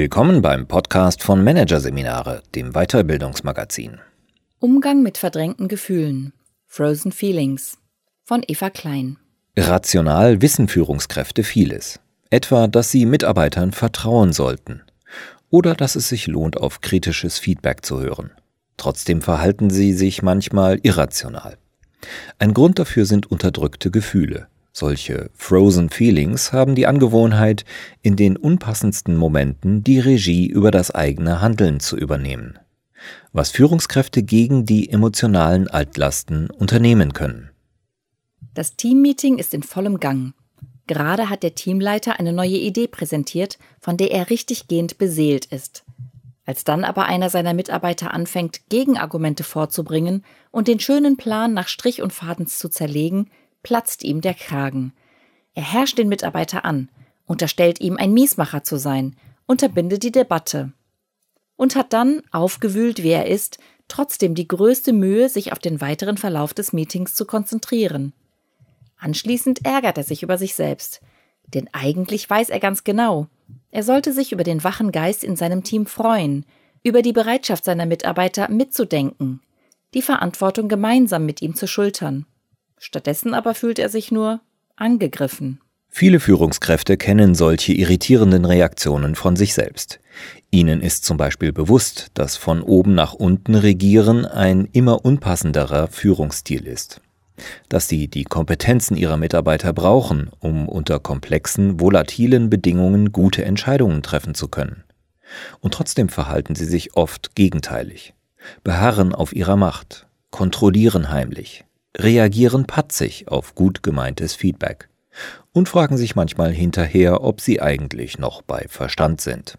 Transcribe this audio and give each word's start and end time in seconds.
Willkommen 0.00 0.42
beim 0.42 0.68
Podcast 0.68 1.24
von 1.24 1.42
Managerseminare, 1.42 2.44
dem 2.54 2.70
Weiterbildungsmagazin. 2.70 3.98
Umgang 4.60 5.02
mit 5.02 5.18
verdrängten 5.18 5.66
Gefühlen. 5.66 6.32
Frozen 6.66 7.10
Feelings 7.10 7.78
von 8.22 8.44
Eva 8.46 8.70
Klein. 8.70 9.16
Rational 9.56 10.40
wissen 10.40 10.68
Führungskräfte 10.68 11.42
vieles. 11.42 11.98
Etwa, 12.30 12.68
dass 12.68 12.92
sie 12.92 13.06
Mitarbeitern 13.06 13.72
vertrauen 13.72 14.32
sollten. 14.32 14.82
Oder 15.50 15.74
dass 15.74 15.96
es 15.96 16.08
sich 16.08 16.28
lohnt, 16.28 16.58
auf 16.58 16.80
kritisches 16.80 17.40
Feedback 17.40 17.84
zu 17.84 17.98
hören. 17.98 18.30
Trotzdem 18.76 19.20
verhalten 19.20 19.68
sie 19.68 19.92
sich 19.92 20.22
manchmal 20.22 20.78
irrational. 20.84 21.58
Ein 22.38 22.54
Grund 22.54 22.78
dafür 22.78 23.04
sind 23.04 23.28
unterdrückte 23.32 23.90
Gefühle. 23.90 24.46
Solche 24.78 25.30
Frozen 25.34 25.90
Feelings 25.90 26.52
haben 26.52 26.76
die 26.76 26.86
Angewohnheit, 26.86 27.64
in 28.00 28.14
den 28.14 28.36
unpassendsten 28.36 29.16
Momenten 29.16 29.82
die 29.82 29.98
Regie 29.98 30.46
über 30.46 30.70
das 30.70 30.92
eigene 30.92 31.40
Handeln 31.40 31.80
zu 31.80 31.96
übernehmen. 31.96 32.60
Was 33.32 33.50
Führungskräfte 33.50 34.22
gegen 34.22 34.66
die 34.66 34.88
emotionalen 34.88 35.66
Altlasten 35.66 36.48
unternehmen 36.48 37.12
können. 37.12 37.50
Das 38.54 38.76
Teammeeting 38.76 39.38
ist 39.38 39.52
in 39.52 39.64
vollem 39.64 39.98
Gang. 39.98 40.34
Gerade 40.86 41.28
hat 41.28 41.42
der 41.42 41.56
Teamleiter 41.56 42.20
eine 42.20 42.32
neue 42.32 42.58
Idee 42.58 42.86
präsentiert, 42.86 43.58
von 43.80 43.96
der 43.96 44.12
er 44.12 44.30
richtiggehend 44.30 44.96
beseelt 44.96 45.46
ist. 45.46 45.82
Als 46.46 46.62
dann 46.62 46.84
aber 46.84 47.06
einer 47.06 47.30
seiner 47.30 47.52
Mitarbeiter 47.52 48.14
anfängt, 48.14 48.68
Gegenargumente 48.68 49.42
vorzubringen 49.42 50.24
und 50.52 50.68
den 50.68 50.78
schönen 50.78 51.16
Plan 51.16 51.52
nach 51.52 51.66
Strich 51.66 52.00
und 52.00 52.12
Faden 52.12 52.46
zu 52.46 52.68
zerlegen, 52.68 53.28
platzt 53.68 54.02
ihm 54.02 54.22
der 54.22 54.32
Kragen. 54.32 54.94
Er 55.52 55.62
herrscht 55.62 55.98
den 55.98 56.08
Mitarbeiter 56.08 56.64
an, 56.64 56.88
unterstellt 57.26 57.82
ihm, 57.82 57.98
ein 57.98 58.14
Miesmacher 58.14 58.64
zu 58.64 58.78
sein, 58.78 59.14
unterbindet 59.44 60.04
die 60.04 60.10
Debatte. 60.10 60.72
Und 61.54 61.76
hat 61.76 61.92
dann, 61.92 62.22
aufgewühlt 62.32 63.02
wie 63.02 63.10
er 63.10 63.26
ist, 63.26 63.58
trotzdem 63.86 64.34
die 64.34 64.48
größte 64.48 64.94
Mühe, 64.94 65.28
sich 65.28 65.52
auf 65.52 65.58
den 65.58 65.82
weiteren 65.82 66.16
Verlauf 66.16 66.54
des 66.54 66.72
Meetings 66.72 67.14
zu 67.14 67.26
konzentrieren. 67.26 68.14
Anschließend 68.96 69.66
ärgert 69.66 69.98
er 69.98 70.04
sich 70.04 70.22
über 70.22 70.38
sich 70.38 70.54
selbst, 70.54 71.02
denn 71.48 71.68
eigentlich 71.72 72.30
weiß 72.30 72.48
er 72.48 72.60
ganz 72.60 72.84
genau, 72.84 73.26
er 73.70 73.82
sollte 73.82 74.14
sich 74.14 74.32
über 74.32 74.44
den 74.44 74.64
wachen 74.64 74.92
Geist 74.92 75.22
in 75.22 75.36
seinem 75.36 75.62
Team 75.62 75.84
freuen, 75.84 76.46
über 76.82 77.02
die 77.02 77.12
Bereitschaft 77.12 77.66
seiner 77.66 77.84
Mitarbeiter 77.84 78.48
mitzudenken, 78.48 79.42
die 79.92 80.00
Verantwortung 80.00 80.68
gemeinsam 80.68 81.26
mit 81.26 81.42
ihm 81.42 81.54
zu 81.54 81.66
schultern. 81.66 82.24
Stattdessen 82.78 83.34
aber 83.34 83.54
fühlt 83.54 83.78
er 83.78 83.88
sich 83.88 84.10
nur 84.10 84.40
angegriffen. 84.76 85.60
Viele 85.88 86.20
Führungskräfte 86.20 86.96
kennen 86.96 87.34
solche 87.34 87.72
irritierenden 87.72 88.44
Reaktionen 88.44 89.14
von 89.14 89.36
sich 89.36 89.54
selbst. 89.54 90.00
Ihnen 90.50 90.80
ist 90.80 91.04
zum 91.04 91.16
Beispiel 91.16 91.52
bewusst, 91.52 92.08
dass 92.14 92.36
von 92.36 92.62
oben 92.62 92.94
nach 92.94 93.14
unten 93.14 93.54
regieren 93.54 94.24
ein 94.24 94.68
immer 94.72 95.04
unpassenderer 95.04 95.88
Führungsstil 95.88 96.66
ist. 96.66 97.00
Dass 97.68 97.88
sie 97.88 98.08
die 98.08 98.24
Kompetenzen 98.24 98.96
ihrer 98.96 99.16
Mitarbeiter 99.16 99.72
brauchen, 99.72 100.30
um 100.40 100.68
unter 100.68 100.98
komplexen, 100.98 101.80
volatilen 101.80 102.50
Bedingungen 102.50 103.12
gute 103.12 103.44
Entscheidungen 103.44 104.02
treffen 104.02 104.34
zu 104.34 104.48
können. 104.48 104.84
Und 105.60 105.74
trotzdem 105.74 106.08
verhalten 106.08 106.54
sie 106.54 106.64
sich 106.64 106.96
oft 106.96 107.34
gegenteilig, 107.34 108.14
beharren 108.64 109.14
auf 109.14 109.34
ihrer 109.34 109.56
Macht, 109.56 110.06
kontrollieren 110.30 111.10
heimlich, 111.10 111.64
reagieren 111.98 112.66
patzig 112.66 113.28
auf 113.28 113.54
gut 113.54 113.82
gemeintes 113.82 114.34
Feedback 114.34 114.88
und 115.52 115.68
fragen 115.68 115.96
sich 115.96 116.14
manchmal 116.14 116.52
hinterher, 116.52 117.22
ob 117.24 117.40
sie 117.40 117.60
eigentlich 117.60 118.18
noch 118.18 118.42
bei 118.42 118.66
Verstand 118.68 119.20
sind. 119.20 119.58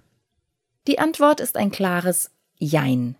Die 0.88 1.00
Antwort 1.00 1.42
ist 1.42 1.58
ein 1.58 1.72
klares 1.72 2.32
Jein. 2.58 3.16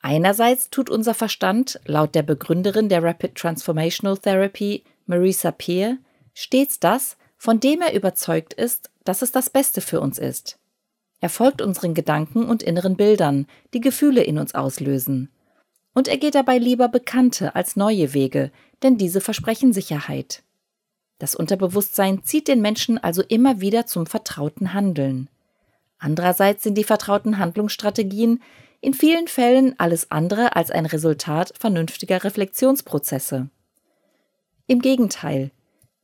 Einerseits 0.00 0.70
tut 0.70 0.90
unser 0.90 1.14
Verstand, 1.14 1.80
laut 1.86 2.14
der 2.14 2.22
Begründerin 2.22 2.88
der 2.88 3.02
Rapid 3.02 3.34
Transformational 3.34 4.18
Therapy, 4.18 4.84
Marisa 5.06 5.50
Peer, 5.50 5.98
stets 6.34 6.78
das, 6.78 7.16
von 7.36 7.58
dem 7.60 7.80
er 7.80 7.94
überzeugt 7.94 8.54
ist, 8.54 8.90
dass 9.04 9.22
es 9.22 9.32
das 9.32 9.50
Beste 9.50 9.80
für 9.80 10.00
uns 10.00 10.18
ist. 10.18 10.58
Er 11.20 11.30
folgt 11.30 11.62
unseren 11.62 11.94
Gedanken 11.94 12.44
und 12.44 12.62
inneren 12.62 12.96
Bildern, 12.96 13.46
die 13.72 13.80
Gefühle 13.80 14.22
in 14.22 14.38
uns 14.38 14.54
auslösen. 14.54 15.30
Und 15.94 16.08
er 16.08 16.18
geht 16.18 16.34
dabei 16.34 16.58
lieber 16.58 16.88
bekannte 16.88 17.54
als 17.54 17.76
neue 17.76 18.12
Wege, 18.12 18.50
denn 18.82 18.98
diese 18.98 19.20
versprechen 19.20 19.72
Sicherheit. 19.72 20.42
Das 21.18 21.34
Unterbewusstsein 21.34 22.24
zieht 22.24 22.48
den 22.48 22.60
Menschen 22.60 22.98
also 22.98 23.22
immer 23.22 23.60
wieder 23.60 23.86
zum 23.86 24.06
vertrauten 24.06 24.74
Handeln. 24.74 25.30
Andererseits 25.98 26.64
sind 26.64 26.76
die 26.76 26.84
vertrauten 26.84 27.38
Handlungsstrategien 27.38 28.42
in 28.80 28.92
vielen 28.92 29.28
Fällen 29.28 29.74
alles 29.78 30.10
andere 30.10 30.56
als 30.56 30.70
ein 30.70 30.84
Resultat 30.84 31.54
vernünftiger 31.58 32.22
Reflexionsprozesse. 32.22 33.48
Im 34.66 34.80
Gegenteil, 34.80 35.52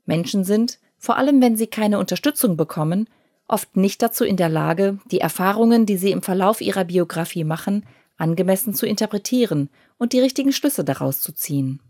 Menschen 0.06 0.44
sind, 0.44 0.78
vor 0.96 1.18
allem 1.18 1.42
wenn 1.42 1.56
sie 1.56 1.66
keine 1.66 1.98
Unterstützung 1.98 2.56
bekommen, 2.56 3.08
oft 3.48 3.76
nicht 3.76 4.00
dazu 4.00 4.24
in 4.24 4.36
der 4.36 4.48
Lage, 4.48 4.98
die 5.10 5.20
Erfahrungen, 5.20 5.84
die 5.84 5.96
sie 5.98 6.12
im 6.12 6.22
Verlauf 6.22 6.60
ihrer 6.60 6.84
Biografie 6.84 7.44
machen, 7.44 7.84
angemessen 8.20 8.74
zu 8.74 8.86
interpretieren 8.86 9.68
und 9.98 10.12
die 10.12 10.20
richtigen 10.20 10.52
Schlüsse 10.52 10.84
daraus 10.84 11.20
zu 11.20 11.32
ziehen. 11.32 11.80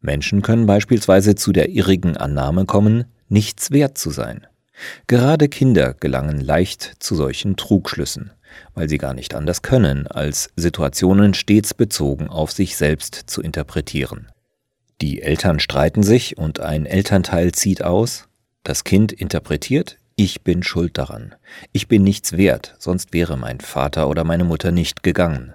Menschen 0.00 0.42
können 0.42 0.66
beispielsweise 0.66 1.34
zu 1.34 1.52
der 1.52 1.70
irrigen 1.70 2.16
Annahme 2.16 2.66
kommen, 2.66 3.04
nichts 3.28 3.70
wert 3.70 3.96
zu 3.96 4.10
sein. 4.10 4.46
Gerade 5.06 5.48
Kinder 5.48 5.94
gelangen 5.94 6.40
leicht 6.40 6.96
zu 6.98 7.14
solchen 7.14 7.56
Trugschlüssen, 7.56 8.32
weil 8.74 8.88
sie 8.88 8.98
gar 8.98 9.14
nicht 9.14 9.34
anders 9.34 9.62
können, 9.62 10.06
als 10.06 10.50
Situationen 10.56 11.34
stets 11.34 11.74
bezogen 11.74 12.28
auf 12.28 12.52
sich 12.52 12.76
selbst 12.76 13.14
zu 13.14 13.40
interpretieren. 13.40 14.28
Die 15.00 15.22
Eltern 15.22 15.58
streiten 15.58 16.02
sich 16.02 16.38
und 16.38 16.60
ein 16.60 16.86
Elternteil 16.86 17.52
zieht 17.52 17.82
aus, 17.82 18.28
das 18.62 18.84
Kind 18.84 19.12
interpretiert, 19.12 19.98
ich 20.16 20.42
bin 20.42 20.62
schuld 20.62 20.96
daran, 20.96 21.34
ich 21.72 21.88
bin 21.88 22.04
nichts 22.04 22.36
wert, 22.36 22.76
sonst 22.78 23.12
wäre 23.12 23.36
mein 23.36 23.60
Vater 23.60 24.08
oder 24.08 24.22
meine 24.24 24.44
Mutter 24.44 24.70
nicht 24.70 25.02
gegangen. 25.02 25.54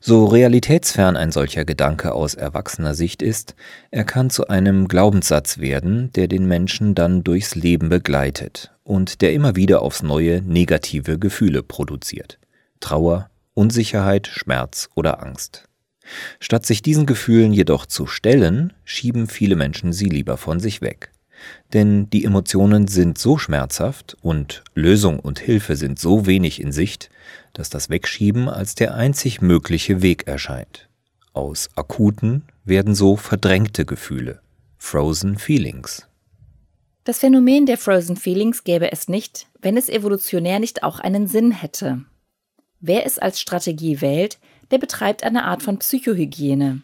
So 0.00 0.26
realitätsfern 0.26 1.16
ein 1.16 1.30
solcher 1.30 1.64
Gedanke 1.64 2.12
aus 2.12 2.34
erwachsener 2.34 2.94
Sicht 2.94 3.22
ist, 3.22 3.54
er 3.90 4.04
kann 4.04 4.30
zu 4.30 4.48
einem 4.48 4.88
Glaubenssatz 4.88 5.58
werden, 5.58 6.12
der 6.12 6.28
den 6.28 6.46
Menschen 6.46 6.94
dann 6.94 7.24
durchs 7.24 7.54
Leben 7.54 7.88
begleitet 7.88 8.72
und 8.82 9.20
der 9.20 9.32
immer 9.32 9.56
wieder 9.56 9.82
aufs 9.82 10.02
neue 10.02 10.42
negative 10.42 11.18
Gefühle 11.18 11.62
produziert. 11.62 12.38
Trauer, 12.80 13.30
Unsicherheit, 13.54 14.26
Schmerz 14.26 14.88
oder 14.94 15.22
Angst. 15.22 15.64
Statt 16.40 16.64
sich 16.64 16.82
diesen 16.82 17.06
Gefühlen 17.06 17.52
jedoch 17.52 17.86
zu 17.86 18.06
stellen, 18.06 18.72
schieben 18.84 19.26
viele 19.26 19.56
Menschen 19.56 19.92
sie 19.92 20.08
lieber 20.08 20.36
von 20.36 20.60
sich 20.60 20.80
weg. 20.80 21.10
Denn 21.72 22.08
die 22.10 22.24
Emotionen 22.24 22.88
sind 22.88 23.18
so 23.18 23.38
schmerzhaft 23.38 24.16
und 24.22 24.62
Lösung 24.74 25.20
und 25.20 25.38
Hilfe 25.38 25.76
sind 25.76 25.98
so 25.98 26.26
wenig 26.26 26.60
in 26.60 26.72
Sicht, 26.72 27.10
dass 27.52 27.70
das 27.70 27.90
Wegschieben 27.90 28.48
als 28.48 28.74
der 28.74 28.94
einzig 28.94 29.40
mögliche 29.40 30.02
Weg 30.02 30.26
erscheint. 30.26 30.88
Aus 31.32 31.68
akuten 31.76 32.44
werden 32.64 32.94
so 32.94 33.16
verdrängte 33.16 33.84
Gefühle, 33.84 34.40
Frozen 34.78 35.38
Feelings. 35.38 36.06
Das 37.04 37.20
Phänomen 37.20 37.66
der 37.66 37.78
Frozen 37.78 38.16
Feelings 38.16 38.64
gäbe 38.64 38.92
es 38.92 39.08
nicht, 39.08 39.46
wenn 39.60 39.76
es 39.76 39.88
evolutionär 39.88 40.58
nicht 40.58 40.82
auch 40.82 41.00
einen 41.00 41.26
Sinn 41.26 41.52
hätte. 41.52 42.04
Wer 42.80 43.06
es 43.06 43.18
als 43.18 43.40
Strategie 43.40 44.00
wählt, 44.00 44.38
der 44.70 44.78
betreibt 44.78 45.24
eine 45.24 45.44
Art 45.44 45.62
von 45.62 45.78
Psychohygiene. 45.78 46.82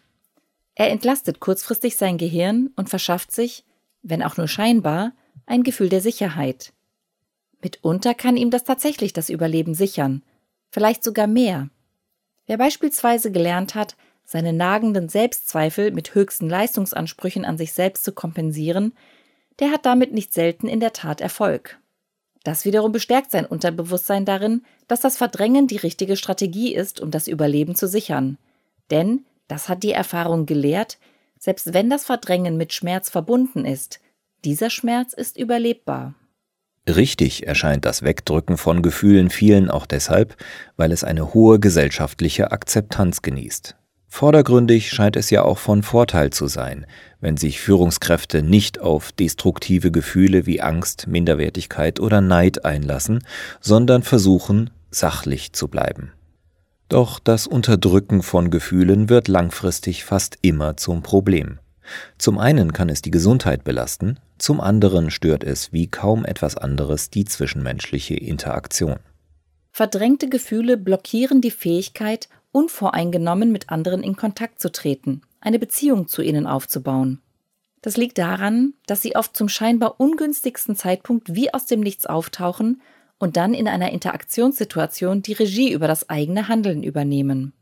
Er 0.74 0.90
entlastet 0.90 1.40
kurzfristig 1.40 1.96
sein 1.96 2.18
Gehirn 2.18 2.70
und 2.74 2.88
verschafft 2.88 3.32
sich, 3.32 3.64
wenn 4.04 4.22
auch 4.22 4.36
nur 4.36 4.46
scheinbar, 4.46 5.12
ein 5.46 5.64
Gefühl 5.64 5.88
der 5.88 6.00
Sicherheit. 6.00 6.72
Mitunter 7.62 8.14
kann 8.14 8.36
ihm 8.36 8.50
das 8.50 8.62
tatsächlich 8.62 9.12
das 9.12 9.30
Überleben 9.30 9.74
sichern, 9.74 10.22
vielleicht 10.70 11.02
sogar 11.02 11.26
mehr. 11.26 11.70
Wer 12.46 12.58
beispielsweise 12.58 13.32
gelernt 13.32 13.74
hat, 13.74 13.96
seine 14.24 14.52
nagenden 14.52 15.08
Selbstzweifel 15.08 15.90
mit 15.90 16.14
höchsten 16.14 16.48
Leistungsansprüchen 16.48 17.44
an 17.44 17.58
sich 17.58 17.72
selbst 17.72 18.04
zu 18.04 18.12
kompensieren, 18.12 18.92
der 19.58 19.70
hat 19.70 19.86
damit 19.86 20.12
nicht 20.12 20.32
selten 20.32 20.68
in 20.68 20.80
der 20.80 20.92
Tat 20.92 21.20
Erfolg. 21.20 21.78
Das 22.42 22.66
wiederum 22.66 22.92
bestärkt 22.92 23.30
sein 23.30 23.46
Unterbewusstsein 23.46 24.26
darin, 24.26 24.62
dass 24.86 25.00
das 25.00 25.16
Verdrängen 25.16 25.66
die 25.66 25.78
richtige 25.78 26.16
Strategie 26.16 26.74
ist, 26.74 27.00
um 27.00 27.10
das 27.10 27.26
Überleben 27.26 27.74
zu 27.74 27.88
sichern. 27.88 28.36
Denn, 28.90 29.24
das 29.48 29.68
hat 29.70 29.82
die 29.82 29.92
Erfahrung 29.92 30.44
gelehrt, 30.44 30.98
selbst 31.44 31.74
wenn 31.74 31.90
das 31.90 32.06
Verdrängen 32.06 32.56
mit 32.56 32.72
Schmerz 32.72 33.10
verbunden 33.10 33.66
ist, 33.66 34.00
dieser 34.46 34.70
Schmerz 34.70 35.12
ist 35.12 35.36
überlebbar. 35.36 36.14
Richtig 36.88 37.46
erscheint 37.46 37.84
das 37.84 38.02
Wegdrücken 38.02 38.56
von 38.56 38.80
Gefühlen 38.80 39.28
vielen 39.28 39.70
auch 39.70 39.84
deshalb, 39.84 40.36
weil 40.78 40.90
es 40.90 41.04
eine 41.04 41.34
hohe 41.34 41.60
gesellschaftliche 41.60 42.50
Akzeptanz 42.50 43.20
genießt. 43.20 43.76
Vordergründig 44.08 44.88
scheint 44.88 45.16
es 45.16 45.28
ja 45.28 45.42
auch 45.42 45.58
von 45.58 45.82
Vorteil 45.82 46.30
zu 46.30 46.46
sein, 46.46 46.86
wenn 47.20 47.36
sich 47.36 47.60
Führungskräfte 47.60 48.42
nicht 48.42 48.80
auf 48.80 49.12
destruktive 49.12 49.90
Gefühle 49.90 50.46
wie 50.46 50.62
Angst, 50.62 51.08
Minderwertigkeit 51.08 52.00
oder 52.00 52.22
Neid 52.22 52.64
einlassen, 52.64 53.22
sondern 53.60 54.02
versuchen, 54.02 54.70
sachlich 54.90 55.52
zu 55.52 55.68
bleiben. 55.68 56.12
Doch 56.88 57.18
das 57.18 57.46
Unterdrücken 57.46 58.22
von 58.22 58.50
Gefühlen 58.50 59.08
wird 59.08 59.28
langfristig 59.28 60.04
fast 60.04 60.38
immer 60.42 60.76
zum 60.76 61.02
Problem. 61.02 61.58
Zum 62.18 62.38
einen 62.38 62.72
kann 62.72 62.88
es 62.88 63.02
die 63.02 63.10
Gesundheit 63.10 63.64
belasten, 63.64 64.18
zum 64.38 64.60
anderen 64.60 65.10
stört 65.10 65.44
es 65.44 65.72
wie 65.72 65.86
kaum 65.86 66.24
etwas 66.24 66.56
anderes 66.56 67.10
die 67.10 67.24
zwischenmenschliche 67.24 68.14
Interaktion. 68.14 68.98
Verdrängte 69.70 70.28
Gefühle 70.28 70.76
blockieren 70.76 71.40
die 71.40 71.50
Fähigkeit, 71.50 72.28
unvoreingenommen 72.52 73.50
mit 73.50 73.70
anderen 73.70 74.02
in 74.02 74.16
Kontakt 74.16 74.60
zu 74.60 74.70
treten, 74.70 75.22
eine 75.40 75.58
Beziehung 75.58 76.06
zu 76.06 76.22
ihnen 76.22 76.46
aufzubauen. 76.46 77.20
Das 77.82 77.96
liegt 77.96 78.16
daran, 78.16 78.74
dass 78.86 79.02
sie 79.02 79.16
oft 79.16 79.36
zum 79.36 79.48
scheinbar 79.48 80.00
ungünstigsten 80.00 80.76
Zeitpunkt 80.76 81.34
wie 81.34 81.52
aus 81.52 81.66
dem 81.66 81.80
Nichts 81.80 82.06
auftauchen 82.06 82.80
und 83.18 83.36
dann 83.36 83.54
in 83.54 83.68
einer 83.68 83.90
Interaktionssituation 83.90 85.22
die 85.22 85.32
Regie 85.32 85.72
über 85.72 85.88
das 85.88 86.08
eigene 86.08 86.48
Handeln 86.48 86.82
übernehmen. 86.82 87.52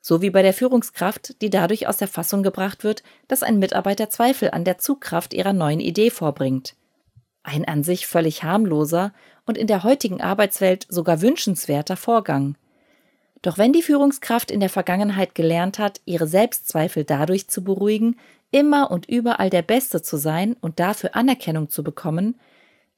So 0.00 0.20
wie 0.20 0.30
bei 0.30 0.42
der 0.42 0.52
Führungskraft, 0.52 1.40
die 1.42 1.50
dadurch 1.50 1.86
aus 1.86 1.96
der 1.96 2.08
Fassung 2.08 2.42
gebracht 2.42 2.82
wird, 2.82 3.02
dass 3.28 3.42
ein 3.42 3.58
Mitarbeiter 3.58 4.10
Zweifel 4.10 4.50
an 4.50 4.64
der 4.64 4.78
Zugkraft 4.78 5.32
ihrer 5.32 5.52
neuen 5.52 5.80
Idee 5.80 6.10
vorbringt. 6.10 6.74
Ein 7.44 7.66
an 7.66 7.84
sich 7.84 8.06
völlig 8.06 8.42
harmloser 8.42 9.12
und 9.46 9.56
in 9.56 9.68
der 9.68 9.84
heutigen 9.84 10.20
Arbeitswelt 10.20 10.86
sogar 10.88 11.22
wünschenswerter 11.22 11.96
Vorgang. 11.96 12.56
Doch 13.42 13.58
wenn 13.58 13.72
die 13.72 13.82
Führungskraft 13.82 14.50
in 14.50 14.60
der 14.60 14.68
Vergangenheit 14.68 15.34
gelernt 15.34 15.78
hat, 15.78 16.00
ihre 16.04 16.26
Selbstzweifel 16.28 17.04
dadurch 17.04 17.48
zu 17.48 17.62
beruhigen, 17.62 18.16
immer 18.50 18.90
und 18.90 19.08
überall 19.08 19.50
der 19.50 19.62
Beste 19.62 20.02
zu 20.02 20.16
sein 20.16 20.56
und 20.60 20.78
dafür 20.78 21.16
Anerkennung 21.16 21.68
zu 21.68 21.82
bekommen, 21.82 22.38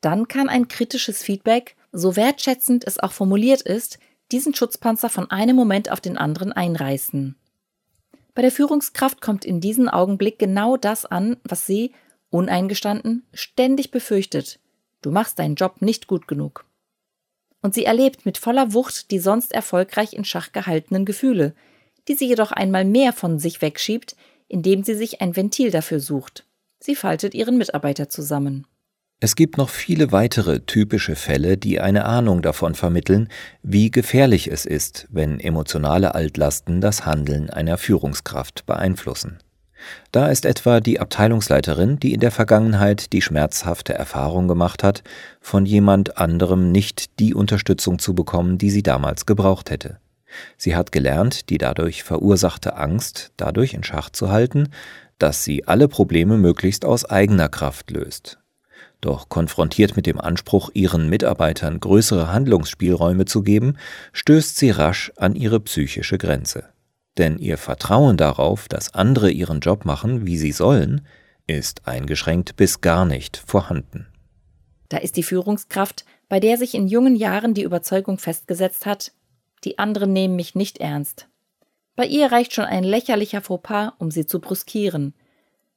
dann 0.00 0.28
kann 0.28 0.50
ein 0.50 0.68
kritisches 0.68 1.22
Feedback, 1.22 1.76
so 1.94 2.17
wertschätzend 2.17 2.85
es 2.87 2.99
auch 2.99 3.12
formuliert 3.12 3.62
ist, 3.62 3.99
diesen 4.32 4.55
Schutzpanzer 4.55 5.08
von 5.08 5.31
einem 5.31 5.55
Moment 5.55 5.91
auf 5.91 6.00
den 6.00 6.19
anderen 6.19 6.52
einreißen. 6.52 7.37
Bei 8.35 8.43
der 8.43 8.50
Führungskraft 8.50 9.20
kommt 9.20 9.44
in 9.44 9.61
diesem 9.61 9.88
Augenblick 9.88 10.38
genau 10.38 10.76
das 10.76 11.06
an, 11.06 11.37
was 11.44 11.67
sie, 11.67 11.93
uneingestanden, 12.31 13.25
ständig 13.32 13.93
befürchtet. 13.93 14.58
Du 15.02 15.12
machst 15.12 15.38
deinen 15.38 15.55
Job 15.55 15.82
nicht 15.82 16.08
gut 16.08 16.26
genug. 16.26 16.64
Und 17.62 17.75
sie 17.75 17.85
erlebt 17.85 18.26
mit 18.26 18.38
voller 18.38 18.75
Wucht 18.75 19.12
die 19.12 19.20
sonst 19.20 19.52
erfolgreich 19.52 20.14
in 20.14 20.25
Schach 20.25 20.50
gehaltenen 20.50 21.05
Gefühle, 21.05 21.55
die 22.08 22.14
sie 22.14 22.26
jedoch 22.26 22.50
einmal 22.50 22.85
mehr 22.85 23.12
von 23.12 23.38
sich 23.38 23.62
wegschiebt, 23.62 24.17
indem 24.49 24.82
sie 24.82 24.94
sich 24.94 25.20
ein 25.20 25.37
Ventil 25.37 25.70
dafür 25.70 26.00
sucht. 26.00 26.44
Sie 26.81 26.97
faltet 26.97 27.35
ihren 27.35 27.56
Mitarbeiter 27.56 28.08
zusammen. 28.08 28.67
Es 29.25 29.37
gibt 29.37 29.56
noch 29.56 29.71
viele 29.71 30.12
weitere 30.12 30.61
typische 30.61 31.17
Fälle, 31.17 31.56
die 31.56 31.81
eine 31.81 32.05
Ahnung 32.05 32.43
davon 32.43 32.75
vermitteln, 32.75 33.31
wie 33.62 33.91
gefährlich 33.91 34.53
es 34.53 34.67
ist, 34.67 35.09
wenn 35.11 35.41
emotionale 35.41 36.15
Altlasten 36.15 36.82
das 36.82 37.06
Handeln 37.06 37.49
einer 37.49 37.79
Führungskraft 37.79 38.67
beeinflussen. 38.67 39.38
Da 40.12 40.26
ist 40.26 40.44
etwa 40.44 40.81
die 40.81 41.00
Abteilungsleiterin, 41.00 41.99
die 41.99 42.12
in 42.12 42.21
der 42.21 42.32
Vergangenheit 42.32 43.15
die 43.15 43.23
schmerzhafte 43.23 43.94
Erfahrung 43.94 44.47
gemacht 44.47 44.82
hat, 44.82 45.03
von 45.41 45.65
jemand 45.65 46.19
anderem 46.19 46.71
nicht 46.71 47.19
die 47.19 47.32
Unterstützung 47.32 47.99
zu 47.99 48.15
bekommen, 48.15 48.59
die 48.59 48.69
sie 48.69 48.82
damals 48.82 49.25
gebraucht 49.25 49.71
hätte. 49.71 50.00
Sie 50.59 50.76
hat 50.76 50.93
gelernt, 50.93 51.49
die 51.49 51.56
dadurch 51.56 52.03
verursachte 52.03 52.76
Angst 52.76 53.32
dadurch 53.38 53.73
in 53.73 53.85
Schach 53.85 54.11
zu 54.11 54.31
halten, 54.31 54.69
dass 55.17 55.44
sie 55.44 55.67
alle 55.67 55.88
Probleme 55.88 56.37
möglichst 56.37 56.85
aus 56.85 57.06
eigener 57.06 57.49
Kraft 57.49 57.91
löst. 57.91 58.38
Doch 59.04 59.28
konfrontiert 59.28 59.96
mit 59.96 60.06
dem 60.06 60.18
Anspruch, 60.18 60.70
ihren 60.72 61.10
Mitarbeitern 61.10 61.78
größere 61.78 62.32
Handlungsspielräume 62.32 63.26
zu 63.26 63.42
geben, 63.42 63.76
stößt 64.14 64.56
sie 64.56 64.70
rasch 64.70 65.12
an 65.18 65.34
ihre 65.34 65.60
psychische 65.60 66.16
Grenze. 66.16 66.70
Denn 67.18 67.36
ihr 67.36 67.58
Vertrauen 67.58 68.16
darauf, 68.16 68.66
dass 68.66 68.94
andere 68.94 69.30
ihren 69.30 69.60
Job 69.60 69.84
machen, 69.84 70.24
wie 70.24 70.38
sie 70.38 70.52
sollen, 70.52 71.06
ist 71.46 71.86
eingeschränkt 71.86 72.56
bis 72.56 72.80
gar 72.80 73.04
nicht 73.04 73.36
vorhanden. 73.36 74.06
Da 74.88 74.96
ist 74.96 75.18
die 75.18 75.22
Führungskraft, 75.22 76.06
bei 76.30 76.40
der 76.40 76.56
sich 76.56 76.74
in 76.74 76.88
jungen 76.88 77.14
Jahren 77.14 77.52
die 77.52 77.64
Überzeugung 77.64 78.16
festgesetzt 78.16 78.86
hat, 78.86 79.12
die 79.64 79.78
anderen 79.78 80.14
nehmen 80.14 80.34
mich 80.34 80.54
nicht 80.54 80.78
ernst. 80.78 81.28
Bei 81.94 82.06
ihr 82.06 82.32
reicht 82.32 82.54
schon 82.54 82.64
ein 82.64 82.84
lächerlicher 82.84 83.42
Fauxpas, 83.42 83.92
um 83.98 84.10
sie 84.10 84.24
zu 84.24 84.40
brüskieren. 84.40 85.12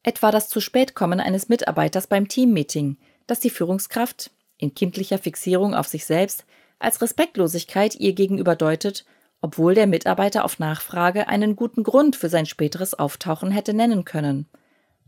Etwa 0.01 0.31
das 0.31 0.47
zu 0.47 0.61
spät 0.61 0.95
kommen 0.95 1.19
eines 1.19 1.49
Mitarbeiters 1.49 2.07
beim 2.07 2.29
Teammeeting, 2.29 2.95
dass 3.27 3.39
die 3.39 3.49
Führungskraft, 3.49 4.31
in 4.57 4.73
kindlicher 4.73 5.19
Fixierung 5.19 5.75
auf 5.75 5.87
sich 5.87 6.05
selbst, 6.05 6.45
als 6.79 7.01
Respektlosigkeit 7.01 7.95
ihr 7.95 8.13
gegenüber 8.13 8.55
deutet, 8.55 9.05
obwohl 9.41 9.75
der 9.75 9.87
Mitarbeiter 9.87 10.43
auf 10.43 10.59
Nachfrage 10.59 11.27
einen 11.27 11.55
guten 11.55 11.83
Grund 11.83 12.15
für 12.15 12.29
sein 12.29 12.45
späteres 12.45 12.93
Auftauchen 12.95 13.51
hätte 13.51 13.73
nennen 13.73 14.05
können. 14.05 14.47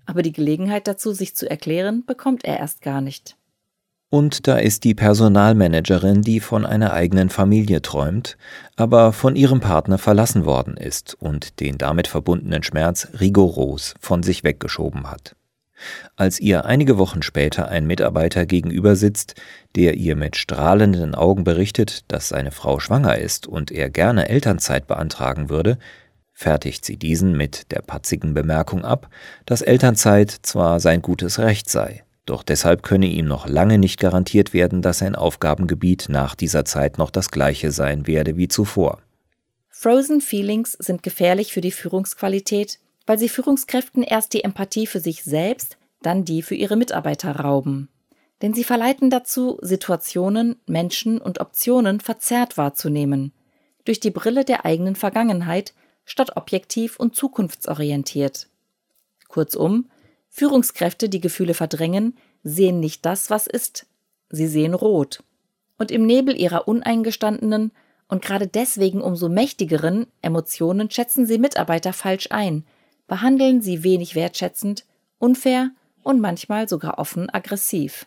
Aber 0.05 0.21
die 0.21 0.31
Gelegenheit 0.31 0.87
dazu, 0.87 1.13
sich 1.13 1.35
zu 1.35 1.49
erklären, 1.49 2.05
bekommt 2.05 2.45
er 2.45 2.59
erst 2.59 2.81
gar 2.81 3.01
nicht. 3.01 3.35
Und 4.11 4.47
da 4.47 4.57
ist 4.57 4.85
die 4.85 4.95
Personalmanagerin, 4.95 6.23
die 6.23 6.39
von 6.39 6.65
einer 6.65 6.93
eigenen 6.93 7.29
Familie 7.29 7.83
träumt, 7.83 8.37
aber 8.75 9.13
von 9.13 9.35
ihrem 9.35 9.59
Partner 9.59 9.99
verlassen 9.99 10.45
worden 10.45 10.77
ist 10.77 11.13
und 11.13 11.59
den 11.59 11.77
damit 11.77 12.07
verbundenen 12.07 12.63
Schmerz 12.63 13.07
rigoros 13.19 13.93
von 13.99 14.23
sich 14.23 14.43
weggeschoben 14.43 15.11
hat. 15.11 15.35
Als 16.15 16.39
ihr 16.39 16.65
einige 16.65 16.97
Wochen 16.97 17.21
später 17.21 17.69
ein 17.69 17.87
Mitarbeiter 17.87 18.45
gegenüber 18.45 18.95
sitzt, 18.95 19.35
der 19.75 19.95
ihr 19.95 20.15
mit 20.15 20.35
strahlenden 20.35 21.15
Augen 21.15 21.43
berichtet, 21.43 22.03
dass 22.07 22.29
seine 22.29 22.51
Frau 22.51 22.79
schwanger 22.79 23.17
ist 23.17 23.47
und 23.47 23.71
er 23.71 23.89
gerne 23.89 24.29
Elternzeit 24.29 24.87
beantragen 24.87 25.49
würde, 25.49 25.77
fertigt 26.33 26.85
sie 26.85 26.97
diesen 26.97 27.35
mit 27.35 27.71
der 27.71 27.81
patzigen 27.81 28.33
Bemerkung 28.33 28.85
ab, 28.85 29.09
dass 29.45 29.61
Elternzeit 29.61 30.31
zwar 30.31 30.79
sein 30.79 31.01
gutes 31.01 31.39
Recht 31.39 31.69
sei, 31.69 32.03
doch 32.25 32.43
deshalb 32.43 32.83
könne 32.83 33.07
ihm 33.07 33.25
noch 33.25 33.47
lange 33.47 33.77
nicht 33.77 33.99
garantiert 33.99 34.53
werden, 34.53 34.81
dass 34.81 34.99
sein 34.99 35.15
Aufgabengebiet 35.15 36.07
nach 36.09 36.35
dieser 36.35 36.63
Zeit 36.63 36.97
noch 36.97 37.11
das 37.11 37.31
gleiche 37.31 37.71
sein 37.71 38.07
werde 38.07 38.37
wie 38.37 38.47
zuvor. 38.47 38.99
Frozen 39.69 40.21
Feelings 40.21 40.73
sind 40.73 41.03
gefährlich 41.03 41.53
für 41.53 41.61
die 41.61 41.71
Führungsqualität, 41.71 42.79
weil 43.09 43.17
sie 43.17 43.27
Führungskräften 43.27 44.03
erst 44.03 44.33
die 44.33 44.43
Empathie 44.43 44.85
für 44.85 44.99
sich 44.99 45.23
selbst, 45.23 45.79
dann 46.03 46.25
die 46.25 46.43
für 46.43 46.53
ihre 46.53 46.75
Mitarbeiter 46.75 47.37
rauben. 47.37 47.89
Denn 48.43 48.53
sie 48.53 48.63
verleiten 48.63 49.09
dazu, 49.09 49.57
Situationen, 49.63 50.57
Menschen 50.67 51.17
und 51.19 51.41
Optionen 51.41 52.01
verzerrt 52.01 52.55
wahrzunehmen, 52.55 53.33
durch 53.83 53.99
die 53.99 54.11
Brille 54.11 54.45
der 54.45 54.63
eigenen 54.63 54.95
Vergangenheit 54.95 55.73
statt 56.05 56.37
objektiv 56.37 56.99
und 56.99 57.15
zukunftsorientiert. 57.15 58.47
Kurzum, 59.27 59.89
Führungskräfte, 60.29 61.09
die 61.09 61.19
Gefühle 61.19 61.55
verdrängen, 61.55 62.15
sehen 62.43 62.79
nicht 62.79 63.07
das, 63.07 63.31
was 63.31 63.47
ist. 63.47 63.87
Sie 64.29 64.45
sehen 64.45 64.75
rot. 64.75 65.23
Und 65.79 65.89
im 65.89 66.05
Nebel 66.05 66.39
ihrer 66.39 66.67
uneingestandenen 66.67 67.71
und 68.07 68.21
gerade 68.21 68.45
deswegen 68.45 69.01
umso 69.01 69.29
mächtigeren 69.29 70.05
Emotionen 70.21 70.91
schätzen 70.91 71.25
sie 71.25 71.39
Mitarbeiter 71.39 71.91
falsch 71.91 72.27
ein– 72.29 72.67
behandeln 73.09 73.61
sie 73.61 73.83
wenig 73.83 74.15
wertschätzend, 74.15 74.85
unfair 75.17 75.71
und 76.03 76.21
manchmal 76.21 76.69
sogar 76.69 76.97
offen 76.97 77.29
aggressiv. 77.29 78.05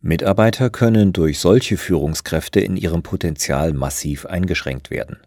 Mitarbeiter 0.00 0.70
können 0.70 1.12
durch 1.12 1.40
solche 1.40 1.76
Führungskräfte 1.76 2.60
in 2.60 2.76
ihrem 2.76 3.02
Potenzial 3.02 3.72
massiv 3.72 4.24
eingeschränkt 4.24 4.90
werden. 4.90 5.18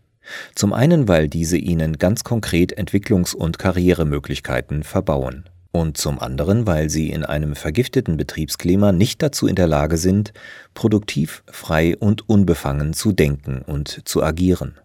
Zum 0.55 0.73
einen, 0.73 1.07
weil 1.07 1.27
diese 1.27 1.57
ihnen 1.57 1.97
ganz 1.97 2.23
konkret 2.23 2.77
Entwicklungs- 2.77 3.35
und 3.35 3.59
Karrieremöglichkeiten 3.59 4.83
verbauen. 4.83 5.49
Und 5.71 5.97
zum 5.97 6.19
anderen, 6.19 6.65
weil 6.65 6.89
sie 6.89 7.09
in 7.09 7.25
einem 7.25 7.55
vergifteten 7.55 8.15
Betriebsklima 8.15 8.91
nicht 8.91 9.21
dazu 9.21 9.47
in 9.47 9.55
der 9.55 9.67
Lage 9.67 9.97
sind, 9.97 10.31
produktiv, 10.73 11.43
frei 11.47 11.97
und 11.97 12.29
unbefangen 12.29 12.93
zu 12.93 13.11
denken 13.11 13.63
und 13.65 14.07
zu 14.07 14.23
agieren. 14.23 14.79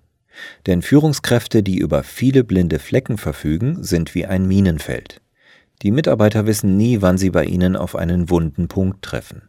Denn 0.67 0.83
Führungskräfte, 0.83 1.63
die 1.63 1.79
über 1.79 2.03
viele 2.03 2.45
blinde 2.45 2.79
Flecken 2.79 3.19
verfügen, 3.19 3.83
sind 3.83 4.15
wie 4.15 4.27
ein 4.27 4.47
Minenfeld. 4.47 5.21
Die 5.83 5.91
Mitarbeiter 5.91 6.47
wissen 6.47 6.77
nie, 6.77 7.03
wann 7.03 7.19
sie 7.19 7.31
bei 7.31 7.45
ihnen 7.45 7.77
auf 7.77 7.95
einen 7.95 8.31
wunden 8.31 8.69
Punkt 8.69 9.03
treffen. 9.03 9.43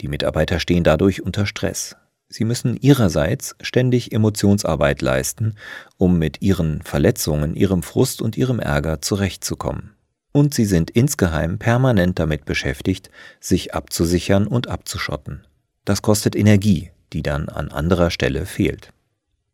Die 0.00 0.08
Mitarbeiter 0.08 0.60
stehen 0.60 0.84
dadurch 0.84 1.22
unter 1.22 1.44
Stress. 1.44 1.96
Sie 2.30 2.44
müssen 2.44 2.76
ihrerseits 2.76 3.56
ständig 3.60 4.12
Emotionsarbeit 4.12 5.00
leisten, 5.00 5.54
um 5.96 6.18
mit 6.18 6.42
ihren 6.42 6.82
Verletzungen, 6.82 7.54
ihrem 7.54 7.82
Frust 7.82 8.20
und 8.20 8.36
ihrem 8.36 8.60
Ärger 8.60 9.00
zurechtzukommen. 9.00 9.94
Und 10.32 10.52
sie 10.52 10.66
sind 10.66 10.90
insgeheim 10.90 11.58
permanent 11.58 12.18
damit 12.18 12.44
beschäftigt, 12.44 13.10
sich 13.40 13.74
abzusichern 13.74 14.46
und 14.46 14.68
abzuschotten. 14.68 15.46
Das 15.84 16.02
kostet 16.02 16.36
Energie, 16.36 16.90
die 17.14 17.22
dann 17.22 17.48
an 17.48 17.70
anderer 17.70 18.10
Stelle 18.10 18.44
fehlt. 18.44 18.92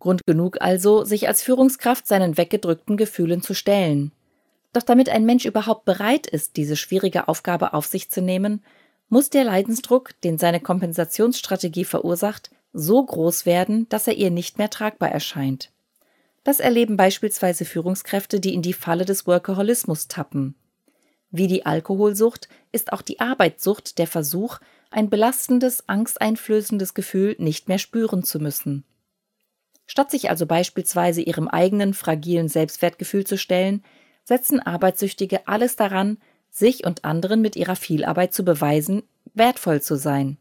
Grund 0.04 0.26
genug 0.26 0.60
also, 0.60 1.02
sich 1.02 1.28
als 1.28 1.40
Führungskraft 1.40 2.06
seinen 2.06 2.36
weggedrückten 2.36 2.98
Gefühlen 2.98 3.40
zu 3.40 3.54
stellen. 3.54 4.12
Doch 4.74 4.82
damit 4.82 5.08
ein 5.08 5.24
Mensch 5.24 5.46
überhaupt 5.46 5.86
bereit 5.86 6.26
ist, 6.26 6.58
diese 6.58 6.76
schwierige 6.76 7.26
Aufgabe 7.26 7.72
auf 7.72 7.86
sich 7.86 8.10
zu 8.10 8.20
nehmen, 8.20 8.62
muss 9.08 9.30
der 9.30 9.44
Leidensdruck, 9.44 10.10
den 10.20 10.36
seine 10.36 10.60
Kompensationsstrategie 10.60 11.86
verursacht, 11.86 12.50
so 12.74 13.02
groß 13.02 13.46
werden, 13.46 13.88
dass 13.88 14.06
er 14.06 14.12
ihr 14.12 14.30
nicht 14.30 14.58
mehr 14.58 14.68
tragbar 14.68 15.10
erscheint. 15.10 15.70
Das 16.42 16.60
erleben 16.60 16.98
beispielsweise 16.98 17.64
Führungskräfte, 17.64 18.40
die 18.40 18.52
in 18.52 18.60
die 18.60 18.74
Falle 18.74 19.06
des 19.06 19.26
Workaholismus 19.26 20.06
tappen. 20.08 20.54
Wie 21.30 21.46
die 21.46 21.64
Alkoholsucht 21.64 22.50
ist 22.72 22.92
auch 22.92 23.00
die 23.00 23.20
Arbeitssucht 23.20 23.96
der 23.96 24.06
Versuch, 24.06 24.58
ein 24.90 25.08
belastendes, 25.08 25.88
angsteinflößendes 25.88 26.92
Gefühl 26.92 27.36
nicht 27.38 27.68
mehr 27.68 27.78
spüren 27.78 28.22
zu 28.22 28.38
müssen. 28.38 28.84
Statt 29.86 30.10
sich 30.10 30.30
also 30.30 30.46
beispielsweise 30.46 31.20
ihrem 31.20 31.48
eigenen 31.48 31.94
fragilen 31.94 32.48
Selbstwertgefühl 32.48 33.24
zu 33.24 33.36
stellen, 33.36 33.84
setzen 34.24 34.60
Arbeitssüchtige 34.60 35.46
alles 35.46 35.76
daran, 35.76 36.18
sich 36.50 36.86
und 36.86 37.04
anderen 37.04 37.42
mit 37.42 37.56
ihrer 37.56 37.76
Vielarbeit 37.76 38.32
zu 38.32 38.44
beweisen, 38.44 39.02
wertvoll 39.34 39.82
zu 39.82 39.96
sein. 39.96 40.38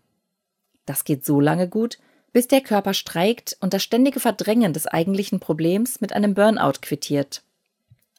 Das 0.85 1.03
geht 1.03 1.25
so 1.25 1.39
lange 1.39 1.67
gut, 1.67 1.97
bis 2.31 2.47
der 2.47 2.61
Körper 2.61 2.93
streikt 2.93 3.57
und 3.61 3.73
das 3.73 3.83
ständige 3.83 4.19
Verdrängen 4.19 4.73
des 4.73 4.87
eigentlichen 4.87 5.39
Problems 5.39 6.01
mit 6.01 6.13
einem 6.13 6.33
Burnout 6.33 6.79
quittiert. 6.81 7.43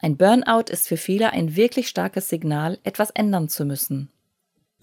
Ein 0.00 0.16
Burnout 0.16 0.71
ist 0.71 0.88
für 0.88 0.97
viele 0.97 1.31
ein 1.31 1.57
wirklich 1.57 1.88
starkes 1.88 2.28
Signal, 2.28 2.78
etwas 2.85 3.11
ändern 3.11 3.49
zu 3.49 3.64
müssen. 3.64 4.11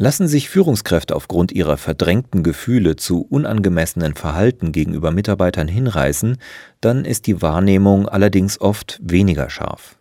Lassen 0.01 0.27
sich 0.27 0.49
Führungskräfte 0.49 1.15
aufgrund 1.15 1.51
ihrer 1.51 1.77
verdrängten 1.77 2.41
Gefühle 2.41 2.95
zu 2.95 3.21
unangemessenen 3.21 4.15
Verhalten 4.15 4.71
gegenüber 4.71 5.11
Mitarbeitern 5.11 5.67
hinreißen, 5.67 6.37
dann 6.79 7.05
ist 7.05 7.27
die 7.27 7.43
Wahrnehmung 7.43 8.09
allerdings 8.09 8.59
oft 8.59 8.99
weniger 9.03 9.51
scharf. 9.51 9.99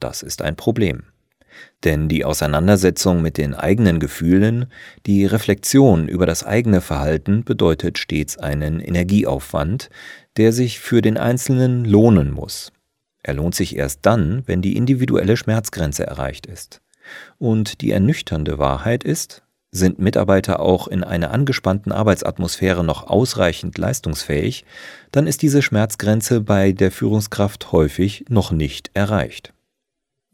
Das 0.00 0.22
ist 0.22 0.40
ein 0.40 0.56
Problem. 0.56 1.02
Denn 1.84 2.08
die 2.08 2.24
Auseinandersetzung 2.24 3.20
mit 3.20 3.36
den 3.36 3.52
eigenen 3.52 4.00
Gefühlen, 4.00 4.72
die 5.04 5.26
Reflexion 5.26 6.08
über 6.08 6.24
das 6.24 6.44
eigene 6.44 6.80
Verhalten 6.80 7.44
bedeutet 7.44 7.98
stets 7.98 8.38
einen 8.38 8.80
Energieaufwand, 8.80 9.90
der 10.38 10.54
sich 10.54 10.80
für 10.80 11.02
den 11.02 11.18
Einzelnen 11.18 11.84
lohnen 11.84 12.30
muss. 12.30 12.72
Er 13.22 13.34
lohnt 13.34 13.54
sich 13.54 13.76
erst 13.76 13.98
dann, 14.06 14.44
wenn 14.46 14.62
die 14.62 14.78
individuelle 14.78 15.36
Schmerzgrenze 15.36 16.06
erreicht 16.06 16.46
ist. 16.46 16.81
Und 17.38 17.80
die 17.80 17.90
ernüchternde 17.90 18.58
Wahrheit 18.58 19.04
ist, 19.04 19.42
sind 19.72 19.98
Mitarbeiter 19.98 20.60
auch 20.60 20.86
in 20.86 21.02
einer 21.02 21.30
angespannten 21.30 21.92
Arbeitsatmosphäre 21.92 22.84
noch 22.84 23.08
ausreichend 23.08 23.78
leistungsfähig, 23.78 24.64
dann 25.10 25.26
ist 25.26 25.40
diese 25.40 25.62
Schmerzgrenze 25.62 26.42
bei 26.42 26.72
der 26.72 26.92
Führungskraft 26.92 27.72
häufig 27.72 28.26
noch 28.28 28.52
nicht 28.52 28.90
erreicht. 28.92 29.54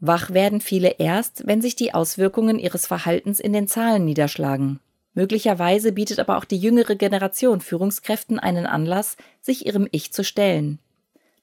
Wach 0.01 0.31
werden 0.31 0.61
viele 0.61 0.95
erst, 0.99 1.47
wenn 1.47 1.61
sich 1.61 1.75
die 1.75 1.93
Auswirkungen 1.93 2.59
ihres 2.59 2.85
Verhaltens 2.85 3.39
in 3.39 3.53
den 3.53 3.67
Zahlen 3.67 4.05
niederschlagen. 4.05 4.79
Möglicherweise 5.13 5.91
bietet 5.91 6.19
aber 6.19 6.37
auch 6.37 6.45
die 6.45 6.57
jüngere 6.57 6.95
Generation 6.95 7.61
Führungskräften 7.61 8.39
einen 8.39 8.65
Anlass, 8.65 9.17
sich 9.41 9.65
ihrem 9.65 9.87
Ich 9.91 10.13
zu 10.13 10.23
stellen. 10.23 10.79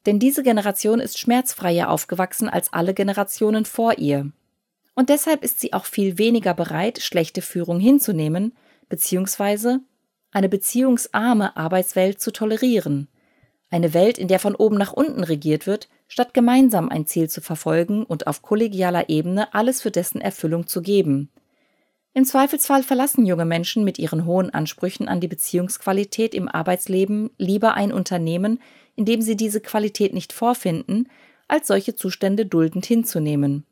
Denn 0.06 0.18
diese 0.18 0.42
Generation 0.42 1.00
ist 1.00 1.18
schmerzfreier 1.18 1.90
aufgewachsen 1.90 2.48
als 2.48 2.72
alle 2.72 2.94
Generationen 2.94 3.64
vor 3.64 3.98
ihr. 3.98 4.30
Und 4.96 5.10
deshalb 5.10 5.44
ist 5.44 5.60
sie 5.60 5.74
auch 5.74 5.84
viel 5.84 6.18
weniger 6.18 6.54
bereit, 6.54 6.98
schlechte 6.98 7.42
Führung 7.42 7.78
hinzunehmen, 7.78 8.56
beziehungsweise 8.88 9.80
eine 10.32 10.48
beziehungsarme 10.48 11.56
Arbeitswelt 11.56 12.20
zu 12.20 12.32
tolerieren. 12.32 13.08
Eine 13.70 13.94
Welt, 13.94 14.16
in 14.16 14.26
der 14.26 14.38
von 14.38 14.54
oben 14.54 14.78
nach 14.78 14.94
unten 14.94 15.22
regiert 15.22 15.66
wird, 15.66 15.88
statt 16.08 16.32
gemeinsam 16.34 16.88
ein 16.88 17.06
Ziel 17.06 17.28
zu 17.28 17.42
verfolgen 17.42 18.04
und 18.04 18.26
auf 18.26 18.40
kollegialer 18.40 19.08
Ebene 19.10 19.52
alles 19.54 19.82
für 19.82 19.90
dessen 19.90 20.20
Erfüllung 20.20 20.66
zu 20.66 20.80
geben. 20.80 21.30
Im 22.14 22.24
Zweifelsfall 22.24 22.82
verlassen 22.82 23.26
junge 23.26 23.44
Menschen 23.44 23.84
mit 23.84 23.98
ihren 23.98 24.24
hohen 24.24 24.48
Ansprüchen 24.48 25.08
an 25.08 25.20
die 25.20 25.28
Beziehungsqualität 25.28 26.34
im 26.34 26.48
Arbeitsleben 26.48 27.30
lieber 27.36 27.74
ein 27.74 27.92
Unternehmen, 27.92 28.62
in 28.94 29.04
dem 29.04 29.20
sie 29.20 29.36
diese 29.36 29.60
Qualität 29.60 30.14
nicht 30.14 30.32
vorfinden, 30.32 31.10
als 31.48 31.66
solche 31.66 31.94
Zustände 31.94 32.46
duldend 32.46 32.86
hinzunehmen. 32.86 33.66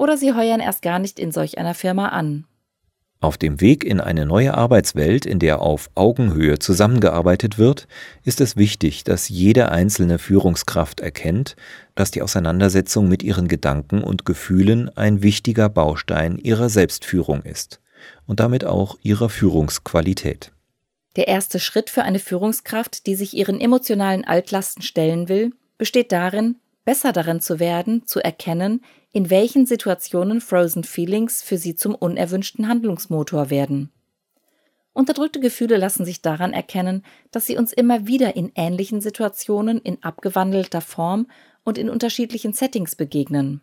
Oder 0.00 0.16
sie 0.16 0.32
heuern 0.32 0.60
erst 0.60 0.80
gar 0.80 0.98
nicht 0.98 1.18
in 1.18 1.30
solch 1.30 1.58
einer 1.58 1.74
Firma 1.74 2.08
an. 2.08 2.46
Auf 3.20 3.36
dem 3.36 3.60
Weg 3.60 3.84
in 3.84 4.00
eine 4.00 4.24
neue 4.24 4.54
Arbeitswelt, 4.54 5.26
in 5.26 5.38
der 5.38 5.60
auf 5.60 5.90
Augenhöhe 5.94 6.58
zusammengearbeitet 6.58 7.58
wird, 7.58 7.86
ist 8.24 8.40
es 8.40 8.56
wichtig, 8.56 9.04
dass 9.04 9.28
jede 9.28 9.70
einzelne 9.70 10.18
Führungskraft 10.18 11.00
erkennt, 11.00 11.54
dass 11.96 12.10
die 12.10 12.22
Auseinandersetzung 12.22 13.10
mit 13.10 13.22
ihren 13.22 13.46
Gedanken 13.46 14.02
und 14.02 14.24
Gefühlen 14.24 14.88
ein 14.96 15.22
wichtiger 15.22 15.68
Baustein 15.68 16.38
ihrer 16.38 16.70
Selbstführung 16.70 17.42
ist 17.42 17.82
und 18.26 18.40
damit 18.40 18.64
auch 18.64 18.96
ihrer 19.02 19.28
Führungsqualität. 19.28 20.50
Der 21.16 21.28
erste 21.28 21.60
Schritt 21.60 21.90
für 21.90 22.04
eine 22.04 22.20
Führungskraft, 22.20 23.06
die 23.06 23.16
sich 23.16 23.36
ihren 23.36 23.60
emotionalen 23.60 24.24
Altlasten 24.24 24.80
stellen 24.80 25.28
will, 25.28 25.52
besteht 25.76 26.10
darin, 26.10 26.56
besser 26.86 27.12
darin 27.12 27.42
zu 27.42 27.60
werden, 27.60 28.06
zu 28.06 28.20
erkennen, 28.20 28.80
in 29.12 29.30
welchen 29.30 29.66
Situationen 29.66 30.40
Frozen 30.40 30.84
Feelings 30.84 31.42
für 31.42 31.58
sie 31.58 31.74
zum 31.74 31.94
unerwünschten 31.94 32.68
Handlungsmotor 32.68 33.50
werden. 33.50 33.90
Unterdrückte 34.92 35.40
Gefühle 35.40 35.76
lassen 35.76 36.04
sich 36.04 36.20
daran 36.20 36.52
erkennen, 36.52 37.04
dass 37.30 37.46
sie 37.46 37.56
uns 37.56 37.72
immer 37.72 38.06
wieder 38.06 38.36
in 38.36 38.52
ähnlichen 38.54 39.00
Situationen 39.00 39.78
in 39.78 40.02
abgewandelter 40.02 40.80
Form 40.80 41.28
und 41.64 41.78
in 41.78 41.88
unterschiedlichen 41.88 42.52
Settings 42.52 42.96
begegnen. 42.96 43.62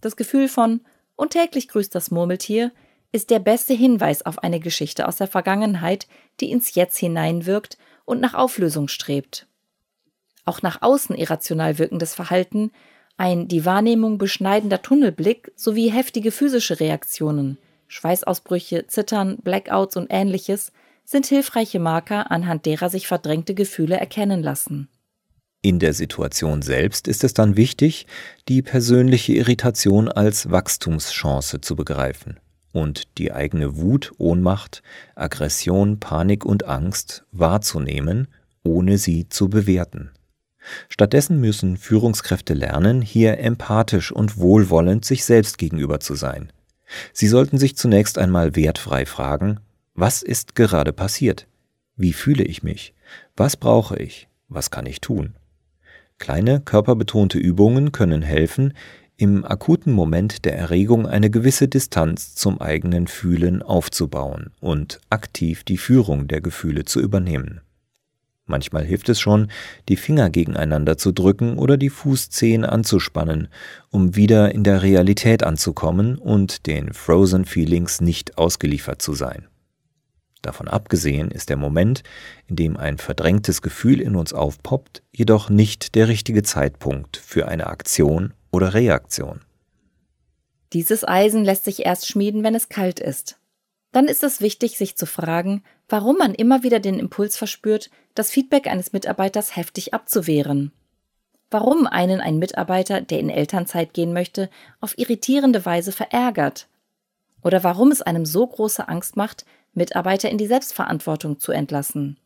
Das 0.00 0.16
Gefühl 0.16 0.48
von 0.48 0.80
und 1.16 1.30
täglich 1.30 1.68
grüßt 1.68 1.94
das 1.94 2.10
Murmeltier 2.10 2.72
ist 3.12 3.30
der 3.30 3.38
beste 3.38 3.74
Hinweis 3.74 4.26
auf 4.26 4.40
eine 4.40 4.60
Geschichte 4.60 5.06
aus 5.06 5.16
der 5.16 5.28
Vergangenheit, 5.28 6.08
die 6.40 6.50
ins 6.50 6.74
Jetzt 6.74 6.98
hineinwirkt 6.98 7.78
und 8.04 8.20
nach 8.20 8.34
Auflösung 8.34 8.88
strebt. 8.88 9.46
Auch 10.44 10.62
nach 10.62 10.82
außen 10.82 11.16
irrational 11.16 11.78
wirkendes 11.78 12.14
Verhalten 12.14 12.70
ein 13.16 13.48
die 13.48 13.64
Wahrnehmung 13.64 14.18
beschneidender 14.18 14.82
Tunnelblick 14.82 15.52
sowie 15.56 15.90
heftige 15.90 16.30
physische 16.30 16.80
Reaktionen, 16.80 17.58
Schweißausbrüche, 17.88 18.86
Zittern, 18.86 19.38
Blackouts 19.42 19.96
und 19.96 20.08
ähnliches 20.10 20.72
sind 21.04 21.26
hilfreiche 21.26 21.78
Marker, 21.78 22.30
anhand 22.30 22.66
derer 22.66 22.88
sich 22.88 23.06
verdrängte 23.06 23.54
Gefühle 23.54 23.96
erkennen 23.96 24.42
lassen. 24.42 24.88
In 25.62 25.78
der 25.78 25.94
Situation 25.94 26.60
selbst 26.60 27.08
ist 27.08 27.24
es 27.24 27.32
dann 27.32 27.56
wichtig, 27.56 28.06
die 28.48 28.62
persönliche 28.62 29.32
Irritation 29.32 30.08
als 30.08 30.50
Wachstumschance 30.50 31.60
zu 31.60 31.76
begreifen 31.76 32.38
und 32.72 33.16
die 33.18 33.32
eigene 33.32 33.76
Wut, 33.76 34.12
Ohnmacht, 34.18 34.82
Aggression, 35.14 36.00
Panik 36.00 36.44
und 36.44 36.64
Angst 36.64 37.24
wahrzunehmen, 37.32 38.28
ohne 38.62 38.98
sie 38.98 39.28
zu 39.28 39.48
bewerten. 39.48 40.10
Stattdessen 40.88 41.40
müssen 41.40 41.76
Führungskräfte 41.76 42.54
lernen, 42.54 43.02
hier 43.02 43.38
empathisch 43.38 44.12
und 44.12 44.38
wohlwollend 44.38 45.04
sich 45.04 45.24
selbst 45.24 45.58
gegenüber 45.58 46.00
zu 46.00 46.14
sein. 46.14 46.52
Sie 47.12 47.28
sollten 47.28 47.58
sich 47.58 47.76
zunächst 47.76 48.18
einmal 48.18 48.56
wertfrei 48.56 49.06
fragen, 49.06 49.60
was 49.94 50.22
ist 50.22 50.54
gerade 50.54 50.92
passiert? 50.92 51.46
Wie 51.96 52.12
fühle 52.12 52.44
ich 52.44 52.62
mich? 52.62 52.94
Was 53.36 53.56
brauche 53.56 53.96
ich? 53.96 54.28
Was 54.48 54.70
kann 54.70 54.86
ich 54.86 55.00
tun? 55.00 55.36
Kleine 56.18 56.60
körperbetonte 56.60 57.38
Übungen 57.38 57.92
können 57.92 58.22
helfen, 58.22 58.74
im 59.16 59.44
akuten 59.44 59.92
Moment 59.92 60.44
der 60.44 60.56
Erregung 60.56 61.06
eine 61.06 61.30
gewisse 61.30 61.68
Distanz 61.68 62.34
zum 62.34 62.60
eigenen 62.60 63.06
Fühlen 63.06 63.62
aufzubauen 63.62 64.50
und 64.60 65.00
aktiv 65.08 65.62
die 65.62 65.76
Führung 65.76 66.26
der 66.26 66.40
Gefühle 66.40 66.84
zu 66.84 67.00
übernehmen. 67.00 67.60
Manchmal 68.46 68.84
hilft 68.84 69.08
es 69.08 69.20
schon, 69.20 69.50
die 69.88 69.96
Finger 69.96 70.28
gegeneinander 70.28 70.98
zu 70.98 71.12
drücken 71.12 71.58
oder 71.58 71.78
die 71.78 71.88
Fußzehen 71.88 72.64
anzuspannen, 72.64 73.48
um 73.90 74.16
wieder 74.16 74.54
in 74.54 74.64
der 74.64 74.82
Realität 74.82 75.42
anzukommen 75.42 76.18
und 76.18 76.66
den 76.66 76.92
Frozen 76.92 77.46
Feelings 77.46 78.02
nicht 78.02 78.36
ausgeliefert 78.36 79.00
zu 79.00 79.14
sein. 79.14 79.48
Davon 80.42 80.68
abgesehen 80.68 81.30
ist 81.30 81.48
der 81.48 81.56
Moment, 81.56 82.02
in 82.46 82.56
dem 82.56 82.76
ein 82.76 82.98
verdrängtes 82.98 83.62
Gefühl 83.62 84.02
in 84.02 84.14
uns 84.14 84.34
aufpoppt, 84.34 85.02
jedoch 85.10 85.48
nicht 85.48 85.94
der 85.94 86.08
richtige 86.08 86.42
Zeitpunkt 86.42 87.16
für 87.16 87.48
eine 87.48 87.68
Aktion 87.68 88.34
oder 88.52 88.74
Reaktion. 88.74 89.40
Dieses 90.74 91.02
Eisen 91.02 91.44
lässt 91.44 91.64
sich 91.64 91.86
erst 91.86 92.08
schmieden, 92.08 92.44
wenn 92.44 92.54
es 92.54 92.68
kalt 92.68 93.00
ist. 93.00 93.38
Dann 93.92 94.06
ist 94.06 94.22
es 94.22 94.42
wichtig, 94.42 94.76
sich 94.76 94.96
zu 94.96 95.06
fragen, 95.06 95.62
warum 95.88 96.16
man 96.16 96.34
immer 96.34 96.62
wieder 96.62 96.80
den 96.80 96.98
Impuls 96.98 97.36
verspürt, 97.36 97.90
das 98.14 98.30
Feedback 98.30 98.66
eines 98.66 98.92
Mitarbeiters 98.92 99.56
heftig 99.56 99.94
abzuwehren. 99.94 100.72
Warum 101.50 101.86
einen 101.86 102.20
ein 102.20 102.38
Mitarbeiter, 102.38 103.00
der 103.00 103.20
in 103.20 103.30
Elternzeit 103.30 103.94
gehen 103.94 104.12
möchte, 104.12 104.50
auf 104.80 104.98
irritierende 104.98 105.64
Weise 105.64 105.92
verärgert. 105.92 106.66
Oder 107.42 107.62
warum 107.62 107.90
es 107.90 108.02
einem 108.02 108.26
so 108.26 108.46
große 108.46 108.88
Angst 108.88 109.16
macht, 109.16 109.44
Mitarbeiter 109.72 110.30
in 110.30 110.38
die 110.38 110.46
Selbstverantwortung 110.46 111.38
zu 111.38 111.52
entlassen. 111.52 112.18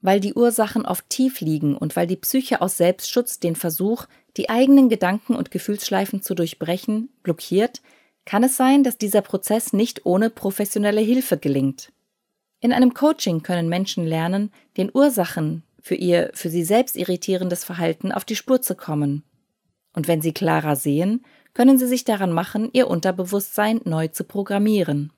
Weil 0.00 0.20
die 0.20 0.34
Ursachen 0.34 0.86
oft 0.86 1.08
tief 1.08 1.40
liegen 1.40 1.76
und 1.76 1.96
weil 1.96 2.06
die 2.06 2.16
Psyche 2.16 2.60
aus 2.60 2.76
Selbstschutz 2.76 3.40
den 3.40 3.56
Versuch, 3.56 4.06
die 4.36 4.48
eigenen 4.48 4.88
Gedanken 4.88 5.34
und 5.34 5.50
Gefühlsschleifen 5.50 6.22
zu 6.22 6.34
durchbrechen, 6.34 7.08
blockiert, 7.22 7.82
kann 8.24 8.44
es 8.44 8.56
sein, 8.56 8.84
dass 8.84 8.98
dieser 8.98 9.22
Prozess 9.22 9.72
nicht 9.72 10.04
ohne 10.04 10.30
professionelle 10.30 11.00
Hilfe 11.00 11.38
gelingt. 11.38 11.92
In 12.60 12.72
einem 12.72 12.92
Coaching 12.92 13.42
können 13.42 13.68
Menschen 13.68 14.04
lernen, 14.04 14.50
den 14.76 14.90
Ursachen 14.92 15.62
für 15.80 15.94
ihr 15.94 16.30
für 16.34 16.50
sie 16.50 16.64
selbst 16.64 16.96
irritierendes 16.96 17.64
Verhalten 17.64 18.10
auf 18.12 18.24
die 18.24 18.36
Spur 18.36 18.60
zu 18.60 18.74
kommen. 18.74 19.22
Und 19.94 20.08
wenn 20.08 20.20
sie 20.20 20.32
klarer 20.32 20.76
sehen, 20.76 21.24
können 21.54 21.78
sie 21.78 21.86
sich 21.86 22.04
daran 22.04 22.32
machen, 22.32 22.68
ihr 22.72 22.88
Unterbewusstsein 22.88 23.80
neu 23.84 24.08
zu 24.08 24.24
programmieren. 24.24 25.12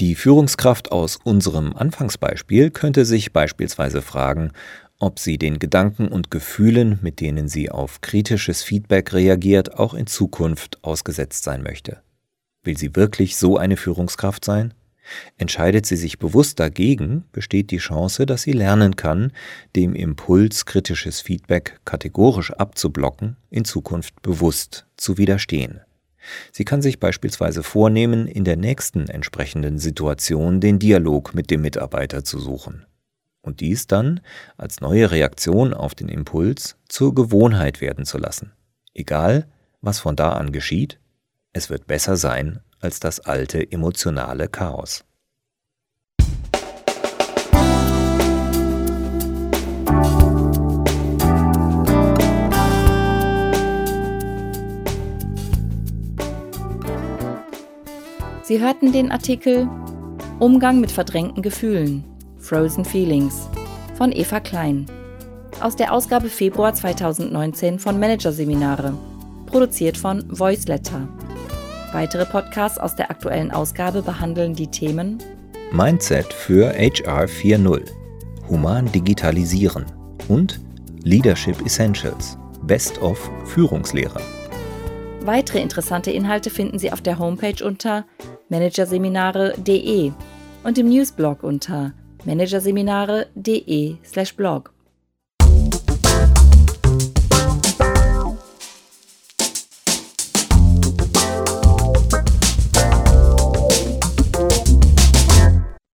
Die 0.00 0.14
Führungskraft 0.14 0.92
aus 0.92 1.16
unserem 1.16 1.74
Anfangsbeispiel 1.74 2.70
könnte 2.70 3.04
sich 3.04 3.32
beispielsweise 3.32 4.00
fragen, 4.00 4.52
ob 4.98 5.18
sie 5.18 5.38
den 5.38 5.58
Gedanken 5.58 6.08
und 6.08 6.30
Gefühlen, 6.30 6.98
mit 7.02 7.20
denen 7.20 7.48
sie 7.48 7.70
auf 7.70 8.00
kritisches 8.00 8.62
Feedback 8.62 9.12
reagiert, 9.12 9.74
auch 9.74 9.94
in 9.94 10.06
Zukunft 10.06 10.82
ausgesetzt 10.82 11.44
sein 11.44 11.62
möchte. 11.62 12.02
Will 12.64 12.76
sie 12.76 12.96
wirklich 12.96 13.36
so 13.36 13.56
eine 13.56 13.76
Führungskraft 13.76 14.44
sein? 14.44 14.74
Entscheidet 15.36 15.86
sie 15.86 15.96
sich 15.96 16.18
bewusst 16.18 16.60
dagegen, 16.60 17.24
besteht 17.32 17.70
die 17.70 17.78
Chance, 17.78 18.26
dass 18.26 18.42
sie 18.42 18.52
lernen 18.52 18.96
kann, 18.96 19.32
dem 19.76 19.94
Impuls 19.94 20.66
kritisches 20.66 21.20
Feedback 21.20 21.80
kategorisch 21.84 22.52
abzublocken, 22.52 23.36
in 23.50 23.64
Zukunft 23.64 24.20
bewusst 24.22 24.86
zu 24.96 25.18
widerstehen. 25.18 25.80
Sie 26.52 26.64
kann 26.64 26.82
sich 26.82 27.00
beispielsweise 27.00 27.62
vornehmen, 27.62 28.26
in 28.26 28.44
der 28.44 28.56
nächsten 28.56 29.08
entsprechenden 29.08 29.78
Situation 29.78 30.60
den 30.60 30.78
Dialog 30.78 31.34
mit 31.34 31.50
dem 31.50 31.62
Mitarbeiter 31.62 32.24
zu 32.24 32.38
suchen. 32.38 32.84
Und 33.40 33.60
dies 33.60 33.86
dann 33.86 34.20
als 34.56 34.80
neue 34.80 35.10
Reaktion 35.10 35.72
auf 35.72 35.94
den 35.94 36.08
Impuls 36.08 36.76
zur 36.88 37.14
Gewohnheit 37.14 37.80
werden 37.80 38.04
zu 38.04 38.18
lassen. 38.18 38.52
Egal, 38.94 39.46
was 39.80 40.00
von 40.00 40.16
da 40.16 40.32
an 40.32 40.52
geschieht, 40.52 40.98
es 41.52 41.70
wird 41.70 41.86
besser 41.86 42.16
sein 42.16 42.60
als 42.80 43.00
das 43.00 43.20
alte 43.20 43.70
emotionale 43.70 44.48
Chaos. 44.48 45.04
Sie 58.42 58.60
hörten 58.62 58.92
den 58.92 59.10
Artikel 59.12 59.68
Umgang 60.38 60.80
mit 60.80 60.90
verdrängten 60.90 61.42
Gefühlen, 61.42 62.02
Frozen 62.38 62.84
Feelings 62.84 63.46
von 63.94 64.10
Eva 64.12 64.40
Klein 64.40 64.86
aus 65.60 65.76
der 65.76 65.92
Ausgabe 65.92 66.28
Februar 66.28 66.72
2019 66.72 67.78
von 67.78 67.98
Managerseminare, 67.98 68.94
produziert 69.46 69.96
von 69.96 70.24
Voiceletter. 70.28 71.08
Weitere 71.92 72.26
Podcasts 72.26 72.78
aus 72.78 72.96
der 72.96 73.10
aktuellen 73.10 73.50
Ausgabe 73.50 74.02
behandeln 74.02 74.54
die 74.54 74.66
Themen 74.66 75.16
Mindset 75.72 76.30
für 76.32 76.68
HR 76.68 77.24
4.0, 77.24 77.82
Human 78.48 78.92
Digitalisieren 78.92 79.86
und 80.28 80.60
Leadership 81.02 81.64
Essentials, 81.64 82.36
Best 82.62 83.00
of 83.00 83.30
Führungslehre. 83.44 84.20
Weitere 85.22 85.60
interessante 85.60 86.10
Inhalte 86.10 86.50
finden 86.50 86.78
Sie 86.78 86.92
auf 86.92 87.00
der 87.00 87.18
Homepage 87.18 87.64
unter 87.64 88.04
managerseminare.de 88.50 90.12
und 90.64 90.78
im 90.78 90.88
Newsblog 90.88 91.42
unter 91.42 91.92
managerseminare.de/blog. 92.24 94.72